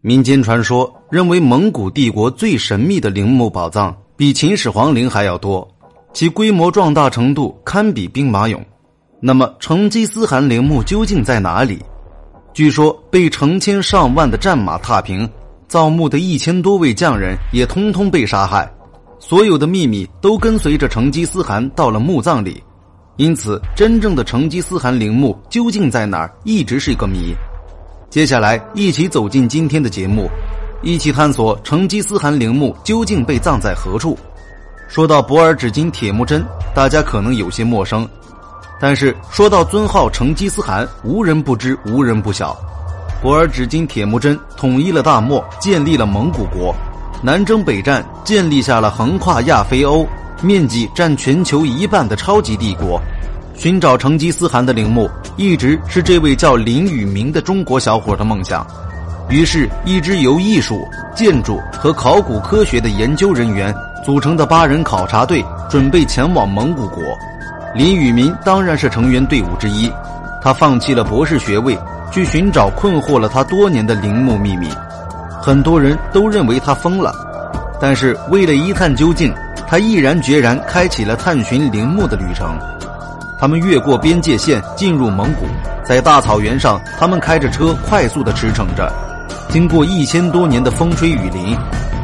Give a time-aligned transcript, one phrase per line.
[0.00, 5.66] 民间传说认为，蒙古帝国最神秘的陵墓宝藏比秦始皇陵还要多，
[6.12, 8.60] 其规模壮大程度堪比兵马俑。
[9.20, 11.82] 那么，成吉思汗陵墓究竟在哪里？
[12.54, 15.28] 据说，被成千上万的战马踏平，
[15.66, 18.72] 造墓的一千多位匠人也通通被杀害，
[19.18, 22.62] 所有的秘密都跟随着成吉思汗到了墓葬里。
[23.16, 27.34] 因此，真正的成吉思汗陵墓究竟在哪儿，一直是一个谜。
[28.10, 30.30] 接下来，一起走进今天的节目，
[30.82, 34.18] 一起探索成吉思汗陵墓究竟被葬在何处。
[34.88, 36.42] 说到博尔纸巾铁木真，
[36.74, 38.08] 大家可能有些陌生，
[38.80, 42.56] 但是说到尊号成吉思汗，无人不知，无人不晓。
[43.20, 46.74] 博尔纸巾铁木真统一了大漠，建立了蒙古国，
[47.22, 50.06] 南征北战，建立下了横跨亚非欧。
[50.40, 52.98] 面积占全球一半的超级帝国，
[53.58, 58.64] 寻找成吉思汗的陵墓一直是这位叫林宇明的中国小伙的梦想。
[59.28, 63.74] 于是，一支由艺术、建筑和考古科学的研究人员
[64.06, 67.02] 组成的八人考察队准备前往蒙古国。
[67.74, 69.90] 林宇明当然是成员队伍之一，
[70.40, 71.76] 他放弃了博士学位，
[72.12, 74.68] 去寻找困惑了他多年的陵墓秘密。
[75.42, 77.12] 很多人都认为他疯了，
[77.80, 79.34] 但是为了一探究竟。
[79.70, 82.58] 他毅然决然开启了探寻陵墓的旅程。
[83.40, 85.46] 他们越过边界线进入蒙古，
[85.84, 88.92] 在大草原上，他们开着车快速的驰骋着。
[89.48, 91.56] 经过一千多年的风吹雨淋，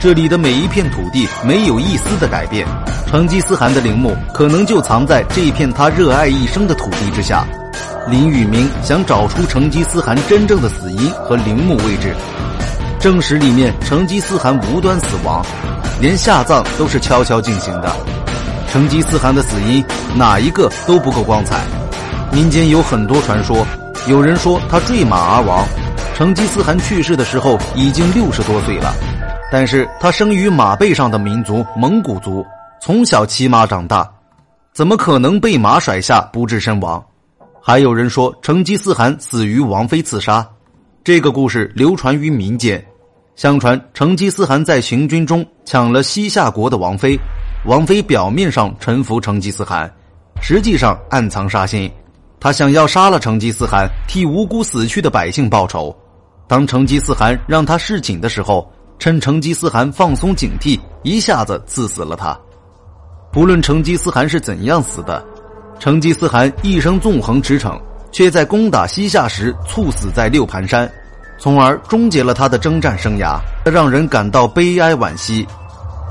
[0.00, 2.66] 这里的每一片土地没有一丝的改变。
[3.06, 7.44] 成吉思汗的陵墓可能就藏在这片他热爱一生的土地之下。
[8.10, 12.14] 林宇明想找出成吉思汗真正的死因和陵墓位置，
[12.98, 15.44] 证实里面成吉思汗无端死亡。
[16.00, 17.94] 连下葬都是悄悄进行的，
[18.70, 19.84] 成吉思汗的死因
[20.16, 21.64] 哪一个都不够光彩。
[22.32, 23.66] 民间有很多传说，
[24.06, 25.66] 有人说他坠马而亡。
[26.14, 28.92] 成吉思汗去世的时候已经六十多岁了，
[29.52, 32.44] 但是他生于马背上的民族蒙古族，
[32.82, 34.08] 从小骑马长大，
[34.72, 37.02] 怎么可能被马甩下不治身亡？
[37.62, 40.44] 还有人说成吉思汗死于王妃刺杀，
[41.04, 42.84] 这个故事流传于民间。
[43.36, 47.16] 相传成吉思汗在行军中抢了西夏国的王妃，
[47.68, 49.92] 王妃表面上臣服成吉思汗，
[50.40, 51.92] 实际上暗藏杀心。
[52.40, 55.94] 他想要杀了成吉思汗，替无辜死去的百姓报仇。
[56.46, 58.66] 当成吉思汗让他侍寝的时候，
[58.98, 62.34] 趁成吉思汗放松警惕，一下子刺死了他。
[63.30, 65.22] 不论成吉思汗是怎样死的，
[65.78, 67.78] 成吉思汗一生纵横驰骋，
[68.10, 70.90] 却在攻打西夏时猝死在六盘山。
[71.38, 73.38] 从而终结了他的征战生涯，
[73.70, 75.46] 让人感到悲哀惋惜。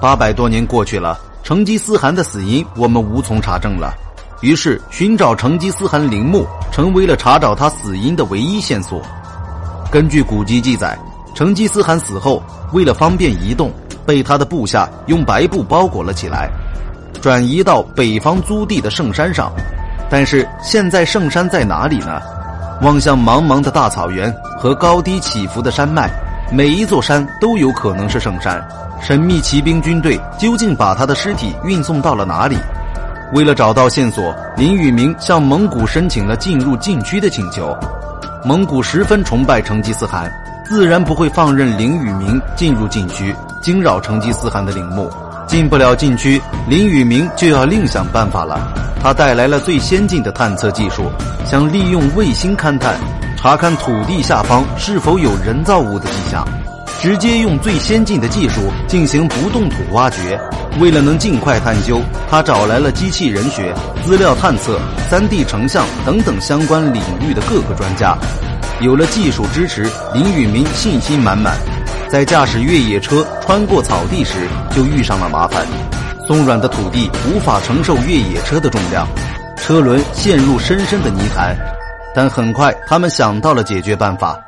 [0.00, 3.92] 八百多年过去了，成吉思汗的死因我们无从查证了。
[4.40, 9.02] 于是，寻找成吉思汗陵墓成为了查找他死因的唯一线索。
[9.90, 10.98] 根据古籍记载，
[11.34, 12.42] 成吉思汗死后，
[12.72, 13.70] 为了方便移动，
[14.06, 16.48] 被他的部下用白布包裹了起来，
[17.20, 19.52] 转移到北方租地的圣山上。
[20.08, 22.20] 但是，现在圣山在哪里呢？
[22.82, 26.10] 望向茫茫的大草原和高低起伏的山脉，
[26.52, 28.60] 每一座山都有可能是圣山。
[29.00, 32.56] 神秘骑兵军队究竟把他的尸体运送到了哪里？
[33.32, 37.76] 为了找到线索，林宇明向蒙古申请了进入禁区的请求。
[38.44, 40.28] 蒙古十分崇拜成吉思汗，
[40.64, 45.08] 自然不会放任林宇明进入禁区惊扰成吉思汗的陵墓。
[45.46, 48.58] 进不了禁区，林宇明就要另想办法了。
[49.02, 51.10] 他带来了最先进的探测技术，
[51.44, 52.96] 想利用卫星勘探，
[53.42, 56.46] 查看土地下方是否有人造物的迹象，
[57.00, 60.38] 直接用最先进的技术进行不动土挖掘。
[60.78, 63.74] 为了能尽快探究，他找来了机器人学、
[64.04, 64.78] 资料探测、
[65.08, 68.14] 三 D 成像等等相关领域的各个专家。
[68.82, 71.56] 有了技术支持，林宇明信心满满，
[72.10, 74.34] 在驾驶越野车穿过草地时
[74.76, 75.66] 就遇上了麻烦。
[76.26, 79.08] 松软的土地无法承受越野车的重量，
[79.56, 81.56] 车轮陷入深深的泥潭。
[82.14, 84.40] 但很快，他们想到了解决办法。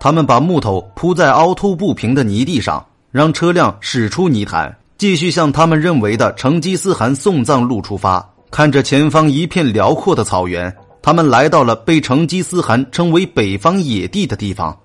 [0.00, 8.26] 他们把木头铺在凹凸不平的泥地上，让车辆驶出泥潭，继续向他们认为的成吉思汗送葬路出发。
[8.50, 14.76] 看着前方一片辽阔的草原，他们来到了被成吉思汗称为“北方野地”的地方。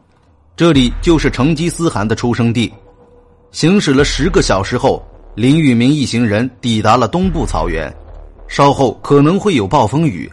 [0.56, 2.72] 这里就是成吉思汗的出生地。
[3.52, 5.02] 行驶了十个小时后。
[5.34, 7.90] 林宇明一行人抵达了东部草原，
[8.50, 10.30] 稍后可能会有暴风雨，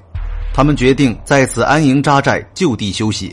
[0.59, 3.33] 他们决定在此安营扎寨，就地休息。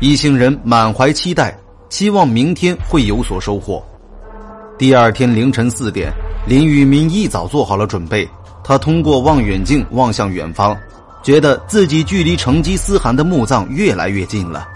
[0.00, 1.56] 一行人满怀期待，
[1.88, 3.80] 期望明天会有所收获。
[4.76, 6.12] 第二天凌晨四点，
[6.48, 8.28] 林宇明一早做好了准备，
[8.64, 10.76] 他通过望远镜望向远方，
[11.22, 14.66] 觉得自己距离成吉思汗的墓葬越来越近了。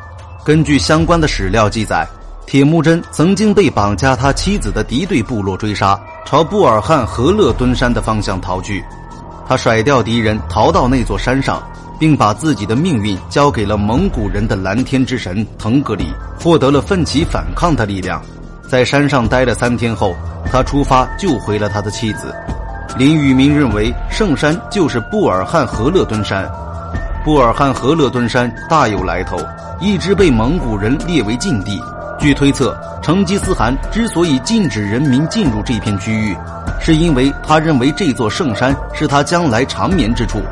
[0.45, 2.07] 根据相关的史料记载。
[2.47, 8.85] 铁木真曾经被绑架他妻子的敌对部落追杀，朝布尔汉和勒敦山的方向逃去。
[9.49, 11.61] 他甩掉敌人，逃到那座山上，
[11.99, 18.23] 并把自己的命运交给了蒙古人的蓝天之神腾格里，获得了奋起反抗的力量。
[18.69, 20.15] 在山上待了三天后，
[20.51, 22.35] 他出发救回了他的妻子。
[22.97, 26.49] 林宇明认为圣山就是布尔汉和勒敦山。
[27.25, 29.39] 布尔汉和勒敦山大有来头，
[29.81, 31.83] 一直被蒙古人列为禁地。
[32.19, 36.37] 据推测，成吉思汗之所以禁止人民进入这片区域，
[36.81, 40.43] 是因为他认为这座圣山是他将来长眠之处。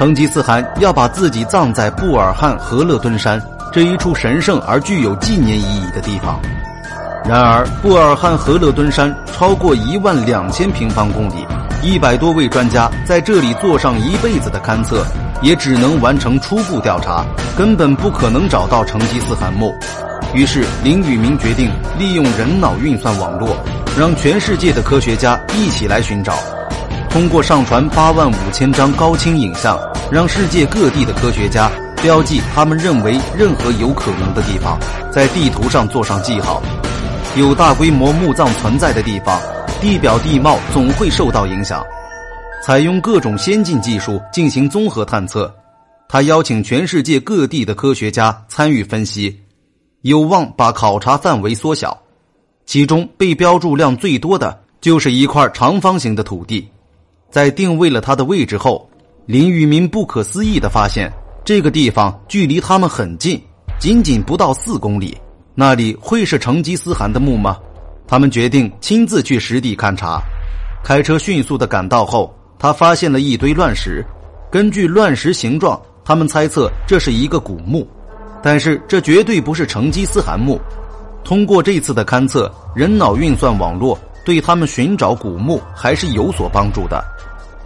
[0.00, 3.38] 成吉思汗要把自己葬在布尔汉和勒敦山
[3.70, 6.40] 这一处神圣而具有纪念意义的地方。
[7.22, 11.46] 然而，布尔汉和勒敦山超过一万两千平方公里，
[11.82, 15.04] 一百多位专家在这里做上一辈子的勘测，
[15.42, 17.22] 也只能完成初步调查，
[17.54, 19.70] 根本不可能找到成吉思汗墓。
[20.32, 23.54] 于是，林宇明决定利用人脑运算网络，
[23.98, 26.32] 让全世界的科学家一起来寻找。
[27.10, 29.76] 通过上传八万五千张高清影像，
[30.12, 31.70] 让世界各地的科学家
[32.02, 34.76] 标记他们认为任何有可能的地方，
[35.12, 36.60] 在地图上做上记号。
[37.36, 39.40] 有大规模墓葬存在的地方，
[39.80, 41.84] 地表地貌总会受到影响。
[42.64, 45.54] 采用各种先进技术进行综合探测，
[46.08, 49.40] 他邀请全世界各地的科学家参与分析。
[50.00, 51.96] 有望把考察范围缩小，
[52.66, 56.68] 其中被标注量最多的就是一块长方形的土地。
[57.30, 58.89] 在定位了它的位置后，
[59.26, 61.12] 林宇民不可思议的发现，
[61.44, 63.40] 这个地方距离他们很近，
[63.78, 65.16] 仅仅不到四公里。
[65.54, 67.56] 那里会是成吉思汗的墓吗？
[68.08, 70.20] 他们决定亲自去实地勘察。
[70.82, 74.04] 开车迅速的赶到后，他发现了一堆乱石。
[74.50, 77.86] 根据乱石形状，他们猜测这是一个古墓。
[78.42, 80.58] 但是这绝对不是成吉思汗墓。
[81.22, 87.04] 通过这次的勘测，人脑运算网络对他们寻找古墓还是有所帮助的。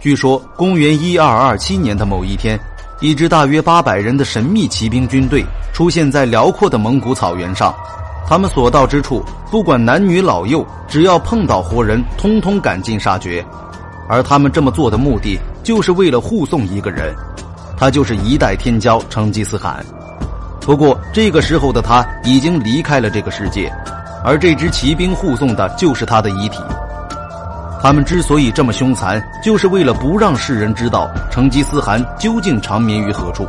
[0.05, 2.59] 据说，公元一二二七年的某一天，
[2.99, 5.43] 一支大约八百人的神秘骑兵军队
[5.73, 7.73] 出现在辽阔的蒙古草原上。
[8.27, 13.43] 他们所到之处，不管男女老幼，只要碰到活人，通通赶尽杀绝。
[14.07, 17.11] 而他们这么做的目的，就是为了护送一个人，
[17.75, 19.83] 他就是一代天骄成吉思汗。
[20.61, 23.73] 不过，这个时候的他已经离开了这个世界，
[24.23, 26.59] 而这支骑兵护送的就是他的遗体。
[27.85, 33.47] 他们之所以这么凶残，就是为了不让世人知道成吉思汗究竟长眠于何处。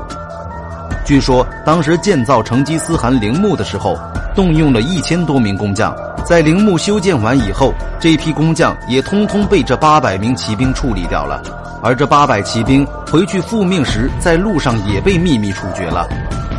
[1.07, 3.99] 据说，当时建造成吉思汗陵墓的时候，
[4.35, 5.97] 动用了一千多名工匠。
[6.23, 11.43] 在陵墓修建完以后，这批工匠也通通被这八百名骑兵处理掉了。
[11.83, 16.07] 而这八百骑兵回去复命时，在路上也被秘密处决了。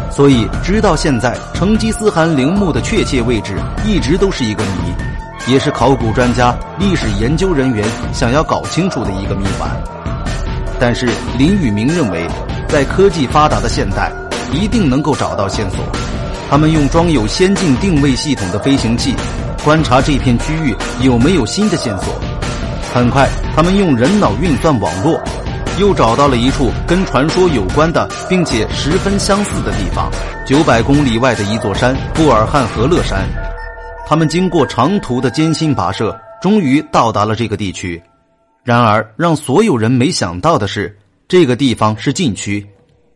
[0.10, 3.54] 所以，直到现在，成吉思汗陵墓的确切位置
[3.86, 4.92] 一直都是一个谜，
[5.48, 9.70] 也是考古专家、历史研究人员想要搞清楚的一个谜团。
[10.78, 12.28] 但是，林宇明认为，
[12.68, 14.12] 在科技发达的现代，
[14.52, 15.80] 一定能够找到线索。
[16.50, 19.16] 他们用装有先进定位系统的飞行器，
[19.64, 22.14] 观察这片区域有没有新的线索。
[22.94, 25.20] 很快，他们用人脑运算网络。
[25.80, 30.12] 又找到了一处跟传说有关的，并且十分相似的地方——
[30.44, 33.28] 九百公里外的一座山——布尔汉河勒山。
[34.10, 38.02] 他们经过长途的艰辛跋涉，终于到达了这个地区。
[38.64, 42.66] 然而，让所有人没想到的是，这个地方是禁区，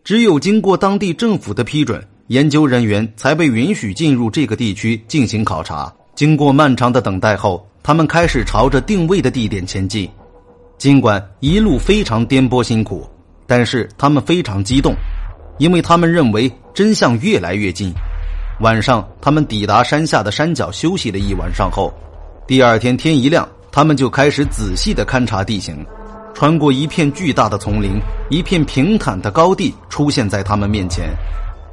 [0.04, 5.89] 只有经过当地政府的批准，研究人员才被允许进入这个地区进行考察。
[6.13, 10.10] 经过漫长的等待后，他们开始朝着定位的地点前进。
[10.77, 13.10] 尽管一路非常颠簸辛苦，
[13.48, 14.94] 但是他们非常激动，
[15.58, 17.94] 因为他们认为真相越来越近。
[18.62, 21.91] 晚上，他们抵达山下的山脚休息了一晚上后，
[22.46, 25.84] 第二天天一亮，他们就开始仔细的勘察地形。
[26.36, 28.00] 穿过一片巨大的丛林，
[28.30, 31.10] 一片平坦的高地出现在他们面前，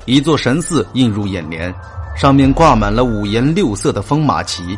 [0.07, 1.73] 一座神寺映入眼帘，
[2.16, 4.76] 上面挂满了五颜六色的风马旗。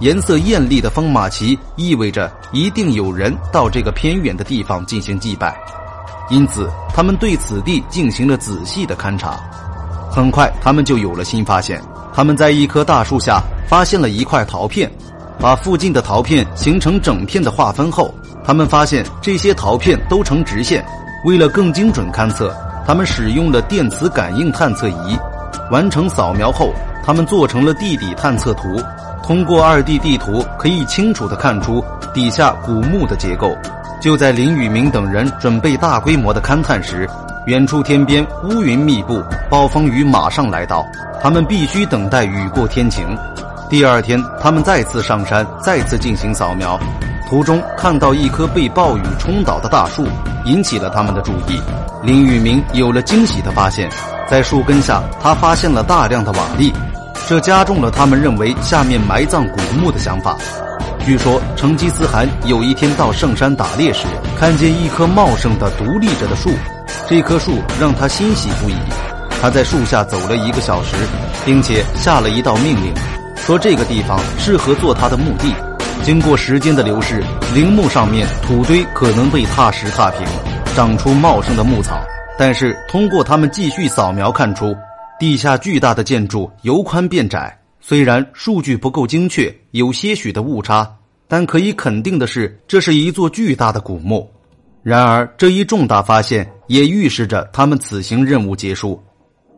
[0.00, 5.54] 颜色艳丽的风马旗意味着一定有人到这个偏远的地方进行祭拜，
[6.30, 9.38] 因此他们对此地进行了仔细的勘察。
[10.10, 11.80] 很快，他们就有了新发现。
[12.12, 14.90] 他们在一棵大树下发现了一块陶片，
[15.38, 18.12] 把附近的陶片形成整片的划分后，
[18.44, 20.84] 他们发现这些陶片都呈直线。
[21.24, 22.54] 为了更精准勘测，
[22.86, 25.16] 他们使用了电磁感应探测仪，
[25.70, 26.72] 完成扫描后，
[27.04, 28.80] 他们做成了地底探测图。
[29.22, 33.56] 通过二 D 地图，可以清楚地看出底下古墓的结构。
[34.00, 37.08] 就在林宇明等人准备大规模的勘探时，
[37.46, 40.86] 远处天边乌云密布，暴风雨马上来到，
[41.22, 43.16] 他们必须等待雨过天晴。
[43.70, 46.78] 第二天，他们再次上山，再次进行扫描。
[47.30, 50.06] 途中看到一棵被暴雨冲倒的大树，
[50.44, 51.58] 引起了他们的注意。
[52.02, 53.88] 林宇明有了惊喜的发现，
[54.28, 56.70] 在树根下，他发现了大量的瓦砾，
[57.26, 60.36] 这加重了他们认为下面埋葬古墓的想法。
[61.06, 64.06] 据说成吉思汗有一天到圣山打猎时，
[64.38, 66.50] 看见一棵茂盛的独立着的树，
[67.08, 68.74] 这棵树让他欣喜不已。
[69.40, 70.94] 他在树下走了一个小时，
[71.44, 72.92] 并且下了一道命令，
[73.36, 75.54] 说这个地方适合做他的墓地。
[76.02, 77.22] 经过时间的流逝，
[77.54, 80.26] 陵墓上面土堆可能被踏实踏平，
[80.74, 82.00] 长出茂盛的牧草。
[82.38, 84.74] 但是通过他们继续扫描看出，
[85.18, 87.54] 地下巨大的建筑由宽变窄。
[87.82, 90.90] 虽然数据不够精确，有些许的误差，
[91.28, 94.30] 但可以肯定的是，这是一座巨大的古墓。
[94.82, 99.02] 然而，这一重大发现也预示着他们此行任务结束，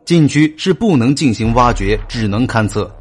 [0.05, 2.93] 禁区是不能进行挖掘，只能勘测。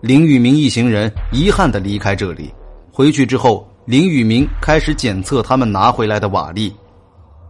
[0.00, 2.52] 林宇明一行人遗憾的离开这里。
[2.90, 6.72] 回去之后，林宇明开始检测他们拿回来的瓦砾。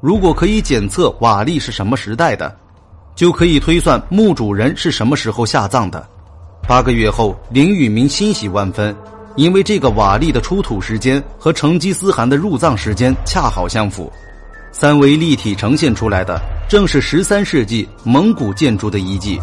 [0.03, 2.55] 如果可以检测瓦砾是什么时代的，
[3.15, 6.07] 就可以推算墓主人是什么时候下葬的。
[6.69, 8.95] 八个月后，林宇明欣喜万分，
[9.37, 14.13] 因为这个瓦砾的出土时间和成吉思汗的入葬时间恰好相符。
[14.73, 19.41] 三维立体呈现出来的正是十三世纪蒙古建筑的遗迹，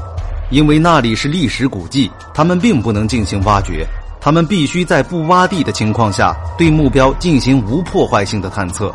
[0.49, 3.85] 因为那里是历史古迹，他们并不能进行挖掘。
[4.19, 8.93] 他们必须在不挖地的情况下，对目标进行无破坏性的探测，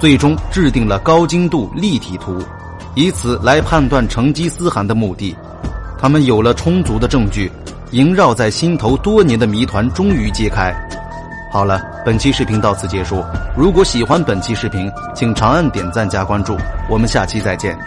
[0.00, 2.42] 最终制定了高精度立体图，
[2.94, 5.36] 以此来判断成吉思汗的目的。
[5.98, 7.50] 他们有了充足的证据，
[7.94, 10.74] 萦绕在心头多年的谜团终于揭开。
[11.48, 13.24] 好了，本期视频到此结束。
[13.56, 16.56] 如果喜欢本期视频，请长按点赞加关注。
[16.90, 17.78] 我们下期再见。